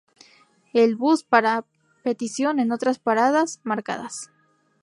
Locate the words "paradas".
2.97-3.61